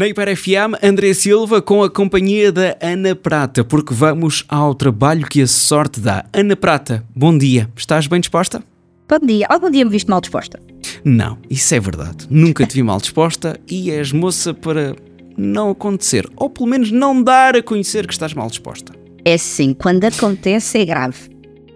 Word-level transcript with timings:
Na 0.00 0.08
Hiper 0.08 0.34
FM, 0.34 0.82
André 0.82 1.12
Silva 1.12 1.60
com 1.60 1.82
a 1.82 1.90
companhia 1.90 2.50
da 2.50 2.74
Ana 2.80 3.14
Prata, 3.14 3.62
porque 3.62 3.92
vamos 3.92 4.46
ao 4.48 4.74
trabalho 4.74 5.26
que 5.28 5.42
a 5.42 5.46
sorte 5.46 6.00
dá. 6.00 6.24
Ana 6.32 6.56
Prata, 6.56 7.04
bom 7.14 7.36
dia. 7.36 7.68
Estás 7.76 8.06
bem 8.06 8.18
disposta? 8.18 8.62
Bom 9.06 9.18
dia. 9.26 9.44
Algum 9.50 9.70
dia 9.70 9.84
me 9.84 9.90
viste 9.90 10.08
mal 10.08 10.22
disposta? 10.22 10.58
Não, 11.04 11.36
isso 11.50 11.74
é 11.74 11.78
verdade. 11.78 12.26
Nunca 12.30 12.66
te 12.66 12.76
vi 12.76 12.82
mal 12.82 12.98
disposta 12.98 13.60
e 13.70 13.90
és 13.90 14.10
moça 14.10 14.54
para 14.54 14.96
não 15.36 15.68
acontecer, 15.68 16.26
ou 16.34 16.48
pelo 16.48 16.66
menos 16.70 16.90
não 16.90 17.22
dar 17.22 17.54
a 17.54 17.62
conhecer 17.62 18.06
que 18.06 18.14
estás 18.14 18.32
mal 18.32 18.48
disposta. 18.48 18.94
É 19.22 19.36
sim, 19.36 19.74
quando 19.74 20.02
acontece 20.06 20.78
é 20.78 20.84
grave. 20.86 21.28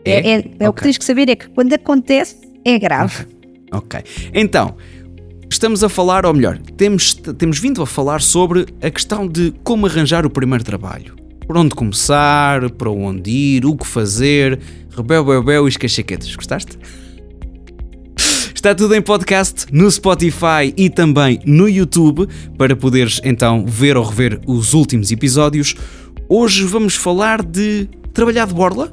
É? 0.03 0.13
É, 0.13 0.39
é- 0.39 0.51
é 0.61 0.69
o 0.71 0.73
que 0.73 0.83
tens 0.83 0.97
que 0.97 1.05
saber 1.05 1.29
é 1.29 1.37
que 1.37 1.51
quando 1.51 1.75
acontece 1.75 2.37
é 2.65 2.79
grave. 2.79 3.27
Ok. 3.71 4.01
Então, 4.33 4.77
estamos 5.65 5.83
a 5.83 5.89
falar, 5.89 6.27
ou 6.27 6.35
melhor, 6.35 6.59
temos, 6.77 7.15
temos 7.15 7.59
vindo 7.59 7.81
a 7.81 7.87
falar 7.87 8.21
sobre 8.21 8.67
a 8.83 8.91
questão 8.91 9.27
de 9.27 9.51
como 9.65 9.87
arranjar 9.87 10.27
o 10.27 10.29
primeiro 10.29 10.63
trabalho. 10.63 11.17
Por 11.47 11.57
onde 11.57 11.75
começar, 11.75 12.71
para 12.73 12.91
onde 12.91 13.31
ir, 13.31 13.65
o 13.65 13.75
que 13.75 13.87
fazer, 13.87 14.61
rebel, 14.95 15.25
bel, 15.25 15.43
bel 15.43 15.65
e 15.65 15.69
as 15.69 15.79
cachaquetas. 15.79 16.37
Gostaste? 16.37 16.79
Está 18.55 18.75
tudo 18.75 18.95
em 18.95 19.01
podcast 19.01 19.65
no 19.73 19.91
Spotify 19.91 20.75
e 20.77 20.91
também 20.91 21.41
no 21.47 21.67
YouTube 21.67 22.29
para 22.59 22.77
poderes 22.77 23.19
então 23.25 23.65
ver 23.65 23.97
ou 23.97 24.05
rever 24.05 24.43
os 24.47 24.75
últimos 24.75 25.11
episódios. 25.11 25.75
Hoje 26.29 26.63
vamos 26.65 26.95
falar 26.95 27.43
de 27.43 27.89
trabalhar 28.13 28.47
de 28.47 28.53
borla? 28.53 28.91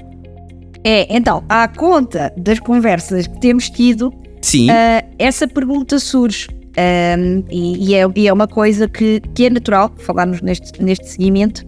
É, 0.86 1.14
então, 1.14 1.44
à 1.50 1.68
conta 1.68 2.32
das 2.38 2.60
conversas 2.60 3.28
que 3.28 3.42
temos 3.42 3.70
tido, 3.70 4.14
Sim. 4.42 4.70
ah, 4.70 5.04
essa 5.20 5.46
pergunta 5.46 6.00
surge. 6.00 6.61
Ahm, 6.78 7.44
e, 7.52 7.90
e 7.92 7.96
é, 7.96 8.06
e 8.16 8.28
é 8.28 8.34
uma 8.34 8.48
coisa 8.48 8.88
que, 8.88 9.22
que 9.36 9.46
é 9.46 9.50
natural 9.50 9.94
falarmos 9.98 10.42
neste, 10.42 10.82
neste 10.82 11.08
seguimento. 11.10 11.66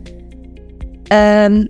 Ahm, 1.11 1.65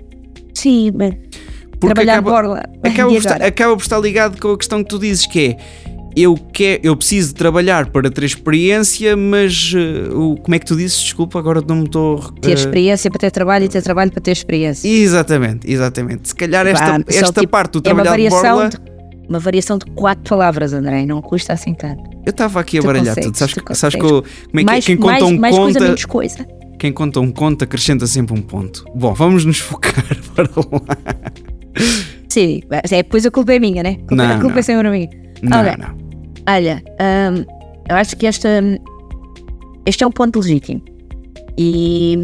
sim, 0.53 0.92
Porque 0.92 1.88
trabalhar 1.94 2.14
acaba- 2.20 2.31
borla. 2.31 2.64
acaba 2.84 3.09
por, 3.11 3.17
estar, 3.17 3.42
acaba 3.42 3.76
por 3.76 3.81
estar 3.81 4.00
ligado 4.00 4.39
com 4.39 4.52
a 4.52 4.58
questão 4.58 4.84
que 4.84 4.89
tu 4.89 5.00
dizes, 5.00 5.26
que 5.26 5.48
é 5.48 5.58
eu, 6.16 6.36
quer, 6.36 6.80
eu 6.84 6.95
preciso 6.95 7.30
de 7.30 7.34
trabalhar 7.36 7.88
para 7.89 8.08
ter 8.11 8.23
experiência, 8.23 9.17
mas 9.17 9.73
o, 10.14 10.36
como 10.36 10.54
é 10.54 10.59
que 10.59 10.66
tu 10.67 10.76
dizes? 10.76 11.00
Desculpa, 11.02 11.39
agora 11.39 11.59
não 11.67 11.78
me 11.78 11.86
estou. 11.86 12.20
Ter 12.39 12.52
eh, 12.52 12.54
experiência 12.54 13.09
para 13.09 13.20
ter 13.20 13.31
trabalho 13.31 13.66
e 13.66 13.67
ter 13.67 13.81
trabalho 13.81 14.11
para 14.11 14.22
ter 14.22 14.31
experiência. 14.31 14.88
Exatamente, 14.88 15.70
exatamente. 15.72 16.28
Se 16.30 16.36
calhar 16.36 16.67
esta, 16.67 16.86
Pá, 16.86 17.04
esta 17.08 17.42
tipo, 17.42 17.48
parte 17.48 17.80
do 17.80 17.89
é 17.89 17.94
uma 17.94 18.04
trabalhar 18.04 18.30
de 18.30 18.30
borla, 18.30 18.70
de, 18.70 18.78
uma 19.34 19.39
variação 19.39 19.78
de 19.78 19.86
quatro 19.88 20.23
palavras, 20.30 20.73
André, 20.73 21.06
não 21.06 21.22
custa 21.22 21.53
assim 21.53 21.73
tanto. 21.73 22.03
eu 22.26 22.30
estava 22.30 22.59
aqui 22.59 22.78
a 22.78 22.81
Tu 22.81 22.88
baralhar 22.88 23.16
consegues, 23.16 23.26
tudo. 23.26 23.38
Sabes, 23.38 23.56
tu 23.56 23.76
sabes 23.76 23.95
que 23.95 24.02
como 24.02 24.20
é 24.20 24.23
que 24.53 24.59
é? 24.59 24.64
mais, 24.64 24.86
quem 24.86 24.98
conta 24.98 25.12
mais, 25.12 25.23
um 25.23 25.39
mais 25.39 25.56
coisa, 25.56 25.73
conta, 25.73 25.86
menos 25.86 26.06
coisa. 26.06 26.48
quem 26.80 26.92
conta 26.94 27.20
um 27.20 27.31
conta 27.31 27.66
acrescenta 27.66 28.06
sempre 28.08 28.38
um 28.38 28.42
ponto. 28.42 28.86
Bom, 28.95 29.14
vamos 29.14 29.44
nos 29.45 29.58
focar 29.59 30.06
para 30.36 30.48
lá. 30.56 30.98
Sim, 32.30 32.61
mas 32.70 32.92
é, 32.92 32.98
depois 32.98 33.26
a 33.26 33.31
culpa 33.31 33.54
é 33.54 33.59
minha, 33.59 33.84
né? 33.84 33.92
A 33.92 33.98
culpa, 34.00 34.16
Não, 34.16 34.26
a 34.26 34.36
culpa 34.36 34.50
não. 34.50 34.58
é 34.59 34.61
sempre 34.61 34.89
minha. 34.89 35.09
Não, 35.42 35.64
não. 35.64 35.98
Olha, 36.48 36.84
hum, 37.00 37.45
eu 37.89 37.95
acho 37.95 38.16
que 38.16 38.26
esta, 38.26 38.50
este 39.86 40.04
é 40.04 40.08
um 40.08 40.11
ponto 40.11 40.39
legítimo 40.39 40.81
e, 41.58 42.17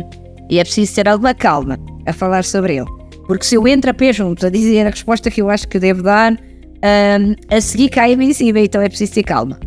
e 0.50 0.60
é 0.60 0.64
preciso 0.64 0.96
ter 0.96 1.08
alguma 1.08 1.34
calma 1.34 1.78
a 2.06 2.14
falar 2.14 2.44
sobre 2.44 2.78
ele. 2.78 2.88
Porque 3.28 3.46
se 3.46 3.56
eu 3.56 3.68
entro 3.68 3.92
a 3.92 3.94
pé 3.94 4.12
juntos 4.12 4.44
a 4.44 4.50
dizer 4.50 4.88
a 4.88 4.90
resposta 4.90 5.30
que 5.30 5.42
eu 5.42 5.50
acho 5.50 5.68
que 5.68 5.78
devo 5.78 6.02
dar, 6.02 6.36
hum, 6.84 7.36
a 7.50 7.62
seguir 7.62 7.90
cai-me 7.90 8.26
em 8.26 8.34
cima, 8.34 8.60
então 8.60 8.82
é 8.82 8.90
preciso 8.90 9.14
ter 9.14 9.24
calma. 9.24 9.60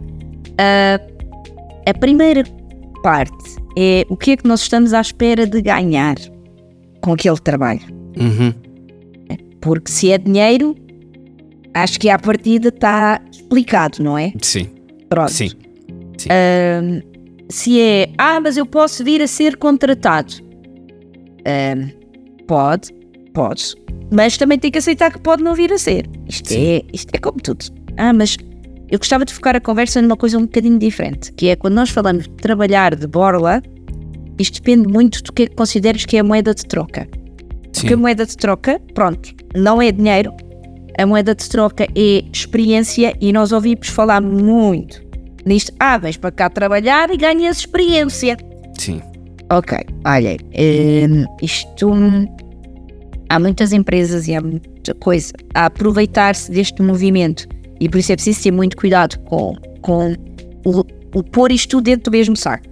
Ah, 0.59 1.01
a 1.89 1.95
primeira 1.95 2.45
parte 3.03 3.57
é 3.77 4.07
o 4.09 4.17
que 4.17 4.33
é 4.33 4.37
que 4.37 4.47
nós 4.47 4.61
estamos 4.63 4.95
à 4.95 5.01
espera 5.01 5.47
de 5.47 5.61
ganhar 5.61 6.17
com 7.01 7.13
aquele 7.13 7.39
trabalho. 7.39 7.81
Uhum. 8.19 8.53
Porque 9.61 9.91
se 9.91 10.11
é 10.11 10.19
dinheiro, 10.19 10.75
acho 11.75 11.99
que 11.99 12.09
à 12.09 12.19
partida 12.19 12.69
está 12.69 13.21
explicado, 13.31 14.03
não 14.03 14.17
é? 14.19 14.33
Sim, 14.41 14.69
Pronto. 15.09 15.31
sim. 15.33 15.51
Se 17.49 17.81
é, 17.81 18.11
ah, 18.17 18.41
mas 18.41 18.57
eu 18.57 18.65
posso 18.65 19.05
vir 19.05 19.21
a 19.23 19.27
ser 19.27 19.57
contratado. 19.57 20.35
Pode, 22.47 22.93
pode. 23.33 23.75
Mas 24.11 24.37
também 24.37 24.59
tem 24.59 24.71
que 24.71 24.79
aceitar 24.79 25.13
que 25.13 25.19
pode 25.19 25.43
não 25.43 25.55
vir 25.55 25.73
a 25.73 25.79
ser. 25.79 26.09
Isto, 26.29 26.51
Sim. 26.51 26.67
é, 26.67 26.83
isto 26.93 27.15
é 27.15 27.19
como 27.19 27.41
tudo. 27.41 27.65
Ah, 27.97 28.13
mas 28.13 28.37
eu 28.91 28.99
gostava 28.99 29.25
de 29.25 29.33
focar 29.33 29.57
a 29.57 29.61
conversa 29.61 30.03
numa 30.03 30.17
coisa 30.17 30.39
um 30.39 30.43
bocadinho 30.43 30.79
diferente, 30.79 31.33
que 31.33 31.49
é 31.49 31.57
quando 31.57 31.75
nós 31.75 31.91
falamos 31.91 32.25
de 32.25 32.35
trabalhar 32.35 32.95
de 32.95 33.07
borla, 33.07 33.63
isto 34.39 34.63
depende 34.63 34.89
muito 34.89 35.23
do 35.23 35.33
que 35.33 35.45
é 35.45 35.47
que 35.47 35.55
consideres 35.55 36.05
que 36.05 36.17
é 36.17 36.21
a 36.21 36.25
moeda 36.25 36.55
de 36.55 36.65
troca. 36.67 37.09
sim. 37.73 37.81
Porque 37.81 37.95
a 37.95 37.97
moeda 37.97 38.27
de 38.27 38.37
troca, 38.37 38.81
pronto, 38.95 39.35
não 39.57 39.81
é 39.81 39.91
dinheiro, 39.91 40.33
a 40.99 41.07
moeda 41.07 41.35
de 41.35 41.49
troca 41.49 41.87
é 41.95 42.23
experiência 42.33 43.17
e 43.21 43.33
nós 43.33 43.51
ouvimos 43.51 43.89
falar 43.89 44.21
muito 44.21 45.13
nisto. 45.45 45.73
Ah, 45.79 45.99
vens 45.99 46.17
para 46.17 46.31
cá 46.31 46.51
trabalhar 46.51 47.11
e 47.11 47.17
ganhas 47.17 47.59
experiência. 47.59 48.37
Sim. 48.79 49.01
Ok, 49.51 49.79
olha, 50.07 50.37
hum, 50.55 51.27
isto. 51.43 51.91
Há 53.33 53.39
muitas 53.39 53.73
empresas 53.73 54.29
e 54.29 54.35
há 54.35 54.43
muita 54.43 54.93
coisa 54.93 55.33
a 55.55 55.65
aproveitar-se 55.65 56.53
deste 56.53 56.83
movimento 56.83 57.49
e 57.81 57.89
por 57.89 57.97
isso 57.97 58.13
é 58.13 58.15
preciso 58.15 58.43
ter 58.43 58.51
muito 58.51 58.77
cuidado 58.77 59.19
com, 59.21 59.57
com 59.81 60.15
o, 60.67 60.81
o 61.15 61.25
pôr 61.25 61.51
isto 61.51 61.71
tudo 61.71 61.85
dentro 61.85 62.11
do 62.11 62.15
mesmo 62.15 62.37
saco. 62.37 62.67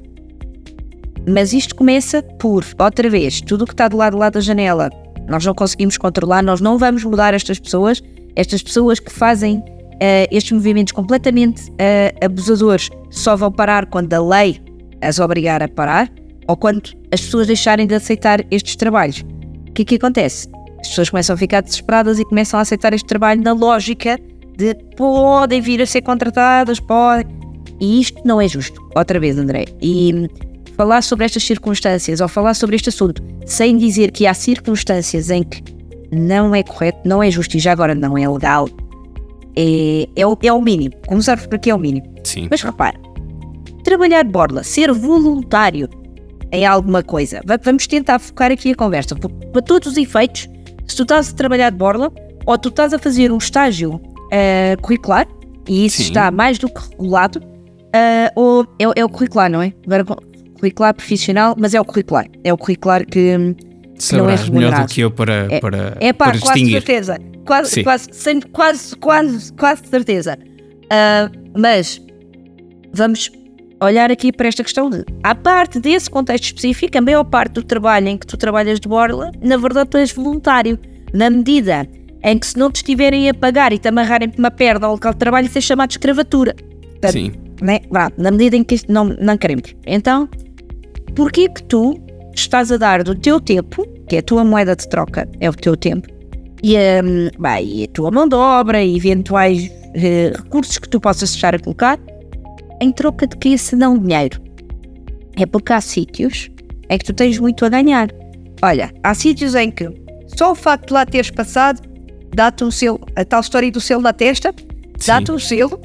Mas 1.26 1.54
isto 1.54 1.74
começa 1.74 2.22
por, 2.22 2.62
outra 2.78 3.08
vez, 3.08 3.40
tudo 3.40 3.64
o 3.64 3.66
que 3.66 3.72
está 3.72 3.88
do 3.88 3.96
lado, 3.96 4.12
do 4.12 4.18
lado 4.18 4.34
da 4.34 4.40
janela, 4.40 4.90
nós 5.26 5.46
não 5.46 5.54
conseguimos 5.54 5.96
controlar, 5.96 6.42
nós 6.42 6.60
não 6.60 6.76
vamos 6.76 7.04
mudar 7.04 7.32
estas 7.32 7.58
pessoas, 7.58 8.02
estas 8.36 8.62
pessoas 8.62 9.00
que 9.00 9.10
fazem 9.10 9.64
eh, 9.98 10.28
estes 10.30 10.52
movimentos 10.52 10.92
completamente 10.92 11.72
eh, 11.78 12.12
abusadores 12.22 12.90
só 13.08 13.34
vão 13.34 13.50
parar 13.50 13.86
quando 13.86 14.12
a 14.12 14.20
lei 14.20 14.60
as 15.00 15.20
obrigar 15.20 15.62
a 15.62 15.68
parar 15.68 16.12
ou 16.46 16.54
quando 16.54 16.90
as 17.10 17.22
pessoas 17.22 17.46
deixarem 17.46 17.86
de 17.86 17.94
aceitar 17.94 18.44
estes 18.50 18.76
trabalhos. 18.76 19.24
O 19.80 19.82
que 19.82 19.94
é 19.94 19.98
que 19.98 20.04
acontece? 20.04 20.46
As 20.78 20.88
pessoas 20.88 21.08
começam 21.08 21.32
a 21.32 21.36
ficar 21.38 21.62
desesperadas 21.62 22.18
e 22.18 22.24
começam 22.26 22.58
a 22.58 22.60
aceitar 22.60 22.92
este 22.92 23.06
trabalho 23.06 23.40
na 23.42 23.54
lógica 23.54 24.18
de 24.54 24.74
podem 24.94 25.58
vir 25.62 25.80
a 25.80 25.86
ser 25.86 26.02
contratadas, 26.02 26.78
podem. 26.78 27.26
E 27.80 27.98
isto 27.98 28.20
não 28.22 28.38
é 28.38 28.46
justo. 28.46 28.78
Outra 28.94 29.18
vez, 29.18 29.38
André. 29.38 29.64
E 29.80 30.28
falar 30.76 31.02
sobre 31.02 31.24
estas 31.24 31.44
circunstâncias 31.44 32.20
ou 32.20 32.28
falar 32.28 32.52
sobre 32.52 32.76
este 32.76 32.90
assunto 32.90 33.22
sem 33.46 33.78
dizer 33.78 34.10
que 34.10 34.26
há 34.26 34.34
circunstâncias 34.34 35.30
em 35.30 35.42
que 35.42 35.64
não 36.12 36.54
é 36.54 36.62
correto, 36.62 36.98
não 37.06 37.22
é 37.22 37.30
justo 37.30 37.56
e 37.56 37.60
já 37.60 37.72
agora 37.72 37.94
não 37.94 38.18
é 38.18 38.28
legal, 38.28 38.68
é, 39.56 40.06
é, 40.14 40.26
o, 40.26 40.36
é 40.42 40.52
o 40.52 40.60
mínimo. 40.60 40.94
Começar 41.06 41.40
por 41.40 41.54
aqui 41.54 41.70
é 41.70 41.74
o 41.74 41.78
mínimo. 41.78 42.06
Sim. 42.22 42.48
Mas 42.50 42.60
repara, 42.60 43.00
trabalhar 43.82 44.24
borla, 44.24 44.62
ser 44.62 44.92
voluntário 44.92 45.88
em 46.52 46.64
alguma 46.66 47.02
coisa, 47.02 47.40
va- 47.46 47.58
vamos 47.62 47.86
tentar 47.86 48.18
focar 48.18 48.50
aqui 48.50 48.72
a 48.72 48.74
conversa. 48.74 49.14
Para 49.16 49.62
todos 49.62 49.92
os 49.92 49.96
efeitos, 49.96 50.48
se 50.86 50.96
tu 50.96 51.02
estás 51.02 51.30
a 51.32 51.36
trabalhar 51.36 51.70
de 51.70 51.76
borla 51.76 52.12
ou 52.46 52.58
tu 52.58 52.68
estás 52.68 52.92
a 52.92 52.98
fazer 52.98 53.30
um 53.32 53.38
estágio 53.38 54.00
eh, 54.32 54.76
curricular, 54.82 55.26
e 55.68 55.86
isso 55.86 55.98
Sim. 55.98 56.02
está 56.04 56.30
mais 56.30 56.58
do 56.58 56.68
que 56.68 56.80
regulado, 56.90 57.40
eh, 57.94 58.30
ou 58.34 58.66
é, 58.78 58.88
o- 58.88 58.92
é 58.96 59.04
o 59.04 59.08
curricular, 59.08 59.50
não 59.50 59.62
é? 59.62 59.72
Agora, 59.86 60.04
curricular 60.58 60.94
profissional, 60.94 61.54
mas 61.58 61.74
é 61.74 61.80
o 61.80 61.84
curricular. 61.84 62.26
É 62.44 62.52
o 62.52 62.56
curricular 62.58 63.04
que 63.06 63.36
hum, 63.36 63.54
Sabrás 63.98 64.40
melhor 64.40 64.46
do 64.46 64.52
remunerado. 64.70 64.92
que 64.94 65.00
eu 65.02 65.10
para, 65.10 65.46
É- 65.50 65.60
para, 65.60 65.96
é 66.00 66.12
pá, 66.12 66.26
para 66.30 66.38
quase 66.40 66.54
distinguir. 66.54 66.72
certeza. 66.82 67.18
Quase, 67.46 67.70
Sim. 67.70 67.82
quase, 67.82 68.08
sem- 68.12 68.40
quase, 68.40 68.96
quase, 68.96 69.52
quase 69.54 69.82
certeza. 69.86 70.38
Ah, 70.90 71.30
mas 71.56 72.00
vamos 72.94 73.30
olhar 73.80 74.10
aqui 74.10 74.32
para 74.32 74.48
esta 74.48 74.62
questão 74.62 74.90
de, 74.90 75.04
à 75.22 75.34
parte 75.34 75.80
desse 75.80 76.10
contexto 76.10 76.44
específico, 76.44 76.98
a 76.98 77.00
maior 77.00 77.24
parte 77.24 77.54
do 77.54 77.62
trabalho 77.62 78.08
em 78.08 78.18
que 78.18 78.26
tu 78.26 78.36
trabalhas 78.36 78.78
de 78.78 78.88
borla, 78.88 79.30
na 79.40 79.56
verdade 79.56 79.90
tu 79.90 79.96
és 79.96 80.12
voluntário. 80.12 80.78
Na 81.12 81.28
medida 81.28 81.88
em 82.22 82.38
que 82.38 82.46
se 82.46 82.58
não 82.58 82.70
te 82.70 82.76
estiverem 82.76 83.28
a 83.28 83.34
pagar 83.34 83.72
e 83.72 83.78
te 83.78 83.88
amarrarem 83.88 84.30
uma 84.38 84.50
perna 84.50 84.86
ao 84.86 84.92
local 84.92 85.12
de 85.12 85.18
trabalho, 85.18 85.46
isso 85.46 85.58
é 85.58 85.60
chamado 85.60 85.88
de 85.88 85.94
escravatura. 85.94 86.54
Portanto, 86.54 87.12
Sim. 87.12 87.32
né? 87.62 87.80
Vá, 87.90 88.12
na 88.16 88.30
medida 88.30 88.56
em 88.56 88.62
que 88.62 88.74
isto 88.74 88.92
não, 88.92 89.04
não 89.04 89.36
queremos. 89.36 89.74
Então, 89.86 90.28
porquê 91.14 91.48
que 91.48 91.62
tu 91.64 91.98
estás 92.34 92.70
a 92.70 92.76
dar 92.76 93.02
do 93.02 93.14
teu 93.14 93.40
tempo, 93.40 93.86
que 94.08 94.16
é 94.16 94.18
a 94.18 94.22
tua 94.22 94.44
moeda 94.44 94.76
de 94.76 94.88
troca, 94.88 95.28
é 95.40 95.48
o 95.48 95.52
teu 95.52 95.76
tempo, 95.76 96.06
e, 96.62 96.74
bem, 97.38 97.66
e 97.66 97.84
a 97.84 97.88
tua 97.88 98.10
mão 98.10 98.28
de 98.28 98.36
obra 98.36 98.82
e 98.82 98.96
eventuais 98.96 99.70
eh, 99.94 100.32
recursos 100.36 100.78
que 100.78 100.88
tu 100.88 101.00
possas 101.00 101.34
estar 101.34 101.54
a 101.54 101.58
colocar, 101.58 101.98
em 102.80 102.92
troca 102.92 103.26
de 103.26 103.36
que 103.36 103.56
se 103.58 103.76
não 103.76 103.98
dinheiro? 103.98 104.40
É 105.36 105.46
porque 105.46 105.72
há 105.72 105.80
sítios 105.80 106.50
em 106.88 106.98
que 106.98 107.04
tu 107.04 107.12
tens 107.12 107.38
muito 107.38 107.64
a 107.64 107.68
ganhar. 107.68 108.08
Olha, 108.62 108.92
há 109.02 109.14
sítios 109.14 109.54
em 109.54 109.70
que 109.70 109.88
só 110.36 110.52
o 110.52 110.54
facto 110.54 110.88
de 110.88 110.92
lá 110.92 111.06
teres 111.06 111.30
passado 111.30 111.80
dá-te 112.34 112.64
um 112.64 112.70
selo, 112.70 113.00
a 113.16 113.24
tal 113.24 113.40
história 113.40 113.70
do 113.70 113.80
selo 113.80 114.02
na 114.02 114.12
testa, 114.12 114.54
dá-te 115.06 115.32
um 115.32 115.38
selo 115.38 115.80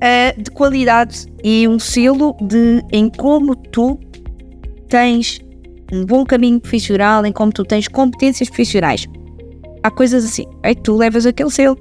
eh, 0.00 0.34
de 0.36 0.50
qualidade 0.50 1.26
e 1.42 1.66
um 1.68 1.78
selo 1.78 2.36
de 2.40 2.82
em 2.92 3.08
como 3.08 3.54
tu 3.54 3.98
tens 4.88 5.40
um 5.92 6.04
bom 6.04 6.24
caminho 6.24 6.60
profissional, 6.60 7.24
em 7.24 7.32
como 7.32 7.52
tu 7.52 7.64
tens 7.64 7.88
competências 7.88 8.48
profissionais. 8.48 9.06
Há 9.82 9.90
coisas 9.90 10.24
assim, 10.24 10.44
é 10.62 10.74
que 10.74 10.82
tu 10.82 10.96
levas 10.96 11.26
aquele 11.26 11.50
selo 11.50 11.78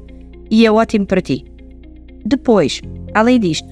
e 0.49 0.65
é 0.65 0.71
ótimo 0.71 1.05
para 1.05 1.21
ti. 1.21 1.45
Depois, 2.25 2.81
além 3.13 3.39
disto, 3.39 3.67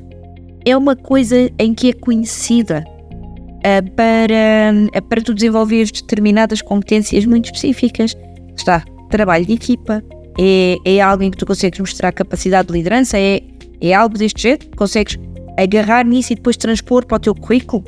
é 0.65 0.75
uma 0.75 0.95
coisa 0.95 1.51
em 1.59 1.73
que 1.73 1.89
é 1.89 1.93
conhecida 1.93 2.83
uh, 2.87 3.91
para, 3.91 4.97
uh, 4.97 5.01
para 5.07 5.21
tu 5.21 5.33
desenvolveres 5.33 5.91
determinadas 5.91 6.61
competências 6.61 7.25
muito 7.25 7.45
específicas. 7.45 8.15
Está, 8.55 8.83
trabalho 9.09 9.45
de 9.45 9.53
equipa, 9.53 10.03
é, 10.39 10.77
é 10.85 11.01
algo 11.01 11.23
em 11.23 11.31
que 11.31 11.37
tu 11.37 11.45
consegues 11.45 11.79
mostrar 11.79 12.11
capacidade 12.11 12.67
de 12.67 12.73
liderança, 12.73 13.17
é, 13.17 13.41
é 13.81 13.93
algo 13.93 14.17
deste 14.17 14.41
jeito, 14.41 14.75
consegues 14.75 15.19
agarrar 15.57 16.05
nisso 16.05 16.33
e 16.33 16.35
depois 16.35 16.57
transpor 16.57 17.05
para 17.05 17.17
o 17.17 17.19
teu 17.19 17.35
currículo. 17.35 17.83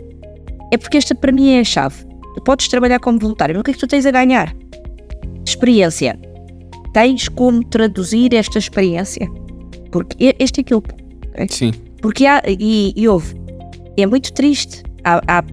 É 0.71 0.77
porque 0.77 0.97
esta 0.97 1.15
para 1.15 1.31
mim 1.31 1.51
é 1.51 1.59
a 1.59 1.63
chave. 1.63 2.05
Tu 2.35 2.43
podes 2.43 2.67
trabalhar 2.67 2.99
como 2.99 3.17
voluntário, 3.17 3.55
mas 3.55 3.61
o 3.61 3.63
que 3.63 3.71
é 3.71 3.73
que 3.73 3.79
tu 3.79 3.87
tens 3.87 4.05
a 4.05 4.11
ganhar? 4.11 4.53
Experiência. 5.47 6.19
Tens 6.93 7.27
como 7.29 7.63
traduzir 7.63 8.33
esta 8.33 8.59
experiência? 8.59 9.27
Porque 9.91 10.35
este 10.39 10.59
é 10.59 10.61
aquilo. 10.61 10.83
Sim. 11.49 11.71
Porque 12.05 12.27
há, 12.27 12.43
e, 12.47 12.93
e 12.95 13.07
houve, 13.07 13.33
é 13.97 14.05
muito 14.05 14.31
triste. 14.31 14.83
Há, 15.03 15.19
há, 15.27 15.43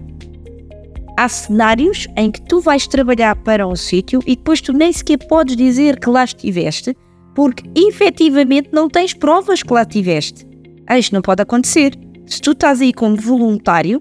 há 1.17 1.27
cenários 1.27 2.07
em 2.15 2.29
que 2.29 2.43
tu 2.43 2.61
vais 2.61 2.85
trabalhar 2.85 3.35
para 3.37 3.67
um 3.67 3.75
sítio 3.75 4.19
e 4.23 4.35
depois 4.35 4.61
tu 4.61 4.71
nem 4.71 4.93
sequer 4.93 5.17
podes 5.27 5.57
dizer 5.57 5.99
que 5.99 6.07
lá 6.11 6.23
estiveste, 6.23 6.95
porque 7.33 7.67
efetivamente 7.75 8.69
não 8.71 8.87
tens 8.87 9.15
provas 9.15 9.63
que 9.63 9.73
lá 9.73 9.81
estiveste. 9.81 10.47
Ah, 10.85 10.99
isto 10.99 11.13
não 11.13 11.23
pode 11.23 11.41
acontecer. 11.41 11.97
Se 12.27 12.39
tu 12.39 12.51
estás 12.51 12.81
aí 12.81 12.93
como 12.93 13.15
voluntário, 13.15 13.99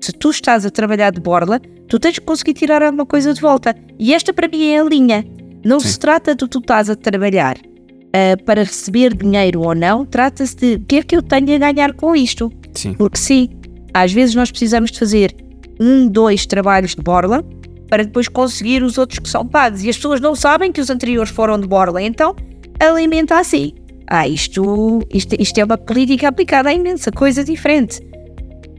se 0.00 0.10
tu 0.10 0.30
estás 0.30 0.66
a 0.66 0.70
trabalhar 0.70 1.12
de 1.12 1.20
borla, 1.20 1.60
tu 1.86 2.00
tens 2.00 2.18
que 2.18 2.26
conseguir 2.26 2.54
tirar 2.54 2.82
alguma 2.82 3.06
coisa 3.06 3.32
de 3.32 3.40
volta. 3.40 3.76
E 3.96 4.12
esta 4.12 4.32
para 4.32 4.48
mim 4.48 4.70
é 4.70 4.80
a 4.80 4.84
linha. 4.84 5.24
Não 5.64 5.78
Sim. 5.78 5.86
se 5.86 6.00
trata 6.00 6.34
de 6.34 6.48
tu 6.48 6.58
estás 6.58 6.90
a 6.90 6.96
trabalhar 6.96 7.58
uh, 8.14 8.42
para 8.44 8.62
receber 8.62 9.14
dinheiro 9.14 9.62
ou 9.62 9.74
não, 9.74 10.04
trata-se 10.04 10.56
de 10.56 10.74
o 10.74 10.80
que 10.80 10.96
é 10.96 11.02
que 11.02 11.16
eu 11.16 11.22
tenho 11.22 11.54
a 11.54 11.58
ganhar 11.58 11.92
com 11.94 12.14
isto. 12.14 12.50
Sim. 12.74 12.94
Porque 12.94 13.18
sim, 13.18 13.48
às 13.92 14.12
vezes 14.12 14.34
nós 14.34 14.50
precisamos 14.50 14.90
de 14.90 14.98
fazer 14.98 15.34
um, 15.80 16.08
dois 16.08 16.46
trabalhos 16.46 16.94
de 16.94 17.02
borla 17.02 17.44
para 17.88 18.04
depois 18.04 18.28
conseguir 18.28 18.82
os 18.82 18.96
outros 18.96 19.18
que 19.18 19.28
são 19.28 19.46
pagos. 19.46 19.84
E 19.84 19.90
as 19.90 19.96
pessoas 19.96 20.20
não 20.20 20.34
sabem 20.34 20.72
que 20.72 20.80
os 20.80 20.88
anteriores 20.88 21.30
foram 21.30 21.60
de 21.60 21.66
borla, 21.66 22.00
então 22.02 22.34
alimenta 22.80 23.38
assim. 23.38 23.72
Ah, 24.06 24.26
isto, 24.26 25.00
isto, 25.12 25.36
isto 25.38 25.58
é 25.58 25.64
uma 25.64 25.78
política 25.78 26.28
aplicada 26.28 26.68
a 26.68 26.74
imensa 26.74 27.10
coisa 27.12 27.44
diferente. 27.44 28.00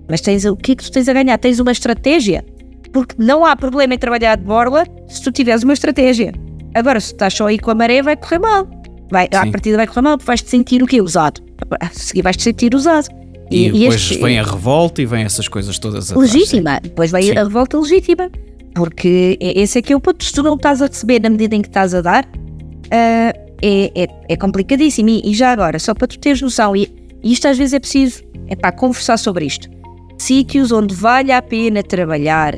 Mas 0.10 0.22
tens 0.22 0.46
o 0.46 0.56
que 0.56 0.74
é 0.74 0.76
que 0.76 0.84
tu 0.84 0.92
tens 0.92 1.08
a 1.08 1.14
ganhar? 1.14 1.38
Tens 1.38 1.60
uma 1.60 1.72
estratégia 1.72 2.44
porque 2.92 3.16
não 3.18 3.44
há 3.44 3.56
problema 3.56 3.96
em 3.96 3.98
trabalhar 3.98 4.38
de 4.38 4.44
borla 4.44 4.86
se 5.08 5.22
tu 5.22 5.32
tiveres 5.32 5.64
uma 5.64 5.74
estratégia. 5.74 6.34
Agora, 6.74 7.00
se 7.00 7.14
estás 7.14 7.34
só 7.34 7.48
aí 7.48 7.58
com 7.58 7.72
a 7.72 7.76
maré, 7.76 8.02
vai 8.02 8.16
correr 8.16 8.40
mal. 8.40 8.68
Vai, 9.10 9.26
a 9.26 9.46
partida 9.48 9.78
vai 9.78 9.88
correr 9.88 10.02
mal, 10.02 10.18
porque 10.18 10.28
vais-te 10.28 10.50
sentir 10.50 10.82
o 10.82 10.88
quê? 10.88 11.02
Usado. 11.02 11.42
A 11.80 11.90
seguir 11.90 12.22
vais-te 12.22 12.44
sentir 12.44 12.74
usado. 12.74 13.08
E, 13.52 13.68
e 13.68 13.72
depois 13.72 13.96
este, 13.96 14.18
vem 14.22 14.40
a 14.40 14.44
revolta 14.44 15.02
e 15.02 15.06
vem 15.06 15.24
essas 15.24 15.48
coisas 15.48 15.78
todas 15.78 16.12
atrás. 16.12 16.34
Legítima. 16.34 16.80
Depois 16.82 17.12
vem 17.12 17.24
sim. 17.24 17.38
a 17.38 17.44
revolta 17.44 17.78
legítima. 17.78 18.30
Porque 18.74 19.38
esse 19.40 19.78
é 19.78 19.82
que 19.82 19.94
é 19.94 19.96
o 19.96 20.00
ponto. 20.00 20.24
Se 20.24 20.34
tu 20.34 20.42
não 20.42 20.56
estás 20.56 20.82
a 20.82 20.88
receber 20.88 21.22
na 21.22 21.30
medida 21.30 21.56
em 21.56 21.62
que 21.62 21.68
estás 21.68 21.94
a 21.94 22.02
dar, 22.02 22.26
uh, 22.26 22.90
é, 22.92 23.92
é, 23.96 24.08
é, 24.30 24.36
complicadíssimo. 24.36 25.10
E, 25.10 25.22
e, 25.24 25.34
já 25.34 25.52
agora, 25.52 25.78
só 25.78 25.94
para 25.94 26.08
tu 26.08 26.18
teres 26.18 26.42
noção, 26.42 26.76
e, 26.76 26.92
e 27.22 27.32
isto 27.32 27.48
às 27.48 27.58
vezes 27.58 27.74
é 27.74 27.80
preciso 27.80 28.24
é 28.48 28.56
para 28.56 28.72
conversar 28.72 29.18
sobre 29.18 29.46
isto. 29.46 29.70
Sítios 30.18 30.72
onde 30.72 30.96
vale 30.96 31.32
a 31.32 31.42
pena 31.42 31.84
trabalhar 31.84 32.56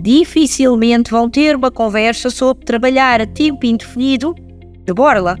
dificilmente 0.00 1.10
vão 1.10 1.28
ter 1.28 1.54
uma 1.54 1.70
conversa 1.70 2.30
sobre 2.30 2.64
trabalhar 2.64 3.20
a 3.20 3.26
tempo 3.26 3.66
indefinido 3.66 4.34
de 4.84 4.94
borla. 4.94 5.38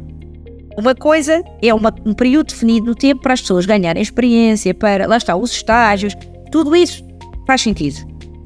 Uma 0.80 0.94
coisa 0.94 1.44
é 1.60 1.74
uma, 1.74 1.94
um 2.06 2.14
período 2.14 2.48
definido 2.48 2.86
no 2.86 2.94
tempo 2.94 3.20
para 3.20 3.34
as 3.34 3.42
pessoas 3.42 3.66
ganharem 3.66 4.02
experiência, 4.02 4.72
para, 4.72 5.06
lá 5.06 5.18
está, 5.18 5.36
os 5.36 5.52
estágios, 5.52 6.14
tudo 6.50 6.74
isso 6.74 7.04
faz 7.46 7.60
sentido. 7.60 7.98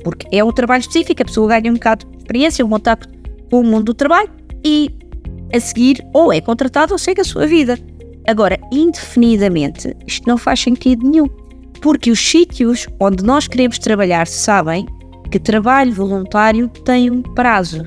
Porque 0.02 0.26
é 0.36 0.42
um 0.42 0.50
trabalho 0.50 0.81
específico, 0.81 1.22
a 1.22 1.25
pessoa 1.25 1.48
ganha 1.48 1.70
um 1.70 1.75
bocado 1.75 2.06
de 2.06 2.19
experiência, 2.19 2.66
um 2.66 2.69
contato 2.69 3.08
com 3.48 3.60
o 3.60 3.64
mundo 3.64 3.84
do 3.84 3.94
trabalho 3.94 4.28
e 4.64 4.90
a 5.54 5.60
seguir 5.60 6.04
ou 6.12 6.32
é 6.32 6.40
contratado 6.40 6.92
ou 6.92 6.98
segue 6.98 7.20
a 7.20 7.25
sua 7.25 7.46
vida. 7.46 7.78
Agora, 8.26 8.58
indefinidamente, 8.72 9.94
isto 10.04 10.26
não 10.26 10.36
faz 10.36 10.58
sentido 10.58 11.08
nenhum. 11.08 11.28
Porque 11.81 12.10
os 12.10 12.19
sítios 12.19 12.88
onde 12.98 13.22
nós 13.22 13.46
queremos 13.46 13.78
trabalhar 13.78 14.26
sabem 14.26 14.86
que 15.31 15.38
trabalho 15.38 15.92
voluntário 15.92 16.69
tem 16.69 17.10
um 17.10 17.22
prazo. 17.22 17.84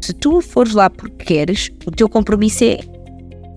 Se 0.00 0.12
tu 0.12 0.40
fores 0.40 0.74
lá 0.74 0.90
porque 0.90 1.24
queres, 1.24 1.70
o 1.86 1.90
teu 1.90 2.08
compromisso 2.08 2.64
é 2.64 2.80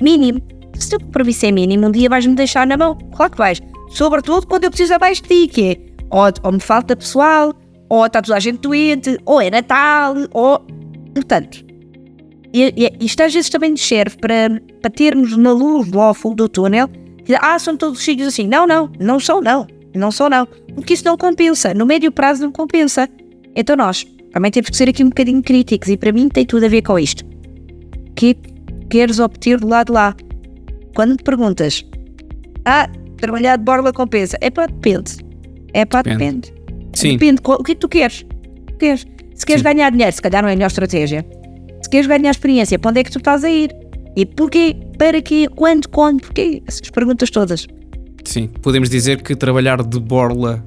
mínimo. 0.04 0.42
Se 0.76 0.90
teu 0.90 1.00
compromisso 1.00 1.46
é 1.46 1.52
mínimo, 1.52 1.88
um 1.88 1.92
dia 1.92 2.10
vais-me 2.10 2.36
deixar 2.36 2.68
na 2.68 2.78
mão. 2.78 2.98
Claro 3.16 3.32
que 3.32 3.38
vais. 3.38 3.62
Sobretudo 3.90 4.46
quando 4.48 4.66
eu 4.66 4.70
preciso 4.70 4.98
mais 5.00 5.22
de 5.22 5.28
ti, 5.28 5.48
que 5.48 5.72
é 5.72 5.94
ou, 6.10 6.26
ou 6.44 6.52
me 6.52 6.60
falta 6.60 6.96
pessoal, 6.96 7.54
ou 7.90 8.06
está 8.06 8.22
toda 8.22 8.38
a 8.38 8.40
gente 8.40 8.60
doente, 8.60 9.18
ou 9.26 9.42
é 9.42 9.50
Natal, 9.50 10.16
ou. 10.32 10.60
Portanto, 11.14 11.64
isto 13.00 13.22
às 13.22 13.34
vezes 13.34 13.50
também 13.50 13.72
nos 13.72 13.82
serve 13.82 14.18
para, 14.18 14.62
para 14.82 14.92
termos 14.92 15.36
na 15.38 15.52
luz 15.52 15.92
lá 15.92 16.06
ao 16.06 16.14
fundo 16.14 16.36
do 16.36 16.50
túnel. 16.50 16.90
Ah, 17.40 17.58
são 17.58 17.76
todos 17.76 18.00
os 18.00 18.06
sítios 18.06 18.28
assim. 18.28 18.48
Não, 18.48 18.68
não, 18.68 18.92
não 19.00 19.20
são, 19.20 19.42
não. 19.42 19.66
Não 19.96 20.12
só 20.12 20.30
não. 20.30 20.46
Porque 20.76 20.94
isso 20.94 21.06
não 21.06 21.18
compensa. 21.18 21.74
No 21.74 21.86
médio 21.86 22.12
prazo 22.12 22.44
não 22.44 22.52
compensa. 22.52 23.08
Então 23.56 23.76
nós 23.76 24.06
também 24.32 24.52
temos 24.52 24.70
que 24.70 24.76
ser 24.78 24.90
aqui 24.90 25.04
um 25.04 25.10
bocadinho 25.10 25.42
críticos 25.42 25.90
e 25.90 25.98
para 25.98 26.12
mim 26.12 26.28
tem 26.30 26.46
tudo 26.46 26.66
a 26.66 26.70
ver 26.70 26.82
com 26.82 26.98
isto. 26.98 27.24
Que 28.16 28.36
queres 28.94 29.18
obter 29.18 29.60
do 29.60 29.68
lado 29.68 29.88
de 29.88 29.94
lá? 29.94 30.16
Quando 30.96 31.18
te 31.18 31.24
perguntas, 31.24 31.84
ah, 32.64 32.88
trabalhar 33.18 33.58
de 33.58 33.64
borla 33.64 33.92
compensa? 33.92 34.38
É 34.40 34.52
para 34.52 34.68
depende. 34.68 35.18
É 35.74 35.84
para 35.84 36.04
depende. 36.04 36.52
depende. 36.52 36.90
Sim. 36.94 37.14
Depende. 37.14 37.42
O 37.44 37.64
que 37.64 37.72
é 37.72 37.76
que 37.76 37.82
tu 37.82 37.90
queres? 37.90 38.24
queres? 38.78 39.08
Se 39.34 39.46
queres 39.48 39.62
Sim. 39.62 39.74
ganhar 39.74 39.90
dinheiro, 39.90 40.16
se 40.16 40.22
calhar 40.22 40.44
não 40.44 40.50
é 40.50 40.54
a 40.54 40.56
melhor 40.56 40.68
estratégia. 40.68 41.26
Se 41.82 41.90
queres 41.90 42.06
ganhar 42.06 42.30
experiência, 42.30 42.78
para 42.78 42.92
onde 42.92 43.00
é 43.00 43.04
que 43.04 43.10
tu 43.10 43.18
estás 43.18 43.44
a 43.44 43.50
ir? 43.50 43.76
E 44.16 44.28
porquê? 44.28 44.76
Para 45.00 45.20
quê? 45.24 45.48
Quando? 45.56 45.90
Quando? 45.90 46.22
Porquê? 46.22 46.62
Essas 46.68 46.92
perguntas 46.92 47.32
todas. 47.32 47.66
Sim, 48.24 48.48
podemos 48.62 48.92
dizer 48.92 49.24
que 49.24 49.36
trabalhar 49.36 49.82
de 49.82 50.00
borla 50.00 50.64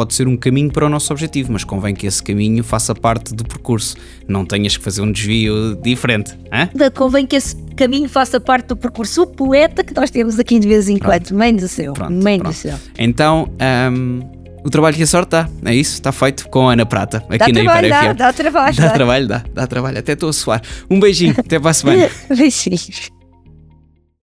pode 0.00 0.14
ser 0.14 0.26
um 0.26 0.34
caminho 0.34 0.72
para 0.72 0.86
o 0.86 0.88
nosso 0.88 1.12
objetivo, 1.12 1.52
mas 1.52 1.62
convém 1.62 1.94
que 1.94 2.06
esse 2.06 2.22
caminho 2.22 2.64
faça 2.64 2.94
parte 2.94 3.34
do 3.34 3.44
percurso. 3.44 3.94
Não 4.26 4.46
tenhas 4.46 4.74
que 4.74 4.82
fazer 4.82 5.02
um 5.02 5.12
desvio 5.12 5.76
diferente. 5.76 6.32
Hein? 6.50 6.70
Convém 6.94 7.26
que 7.26 7.36
esse 7.36 7.54
caminho 7.76 8.08
faça 8.08 8.40
parte 8.40 8.68
do 8.68 8.76
percurso. 8.78 9.24
O 9.24 9.26
poeta 9.26 9.84
que 9.84 9.94
nós 9.94 10.10
temos 10.10 10.38
aqui 10.38 10.58
de 10.58 10.66
vez 10.66 10.88
em 10.88 10.96
quando. 10.96 11.32
Mãe 11.32 11.54
do 11.54 11.68
céu. 11.68 11.92
Pronto, 11.92 12.14
Mãe 12.14 12.38
pronto. 12.38 12.54
do 12.54 12.56
céu. 12.56 12.78
Então, 12.98 13.50
um, 13.92 14.20
o 14.64 14.70
trabalho 14.70 14.96
que 14.96 15.02
a 15.02 15.06
sorte 15.06 15.32
dá. 15.32 15.46
É 15.66 15.74
isso, 15.74 15.92
está 15.92 16.12
feito 16.12 16.48
com 16.48 16.70
a 16.70 16.72
Ana 16.72 16.86
Prata. 16.86 17.18
Aqui 17.28 17.52
dá 17.52 17.62
na 17.62 17.72
trabalho, 17.72 17.88
dá, 17.90 18.12
dá 18.14 18.32
trabalho. 18.32 18.76
Dá, 18.76 18.86
dá 18.86 18.90
trabalho, 18.94 19.28
dá, 19.28 19.44
dá 19.52 19.66
trabalho. 19.66 19.98
Até 19.98 20.12
estou 20.12 20.30
a 20.30 20.32
suar. 20.32 20.62
Um 20.90 20.98
beijinho, 20.98 21.34
até 21.36 21.60
para 21.60 21.72
a 21.72 21.74
semana. 21.74 22.08
Beijinhos. 22.34 23.10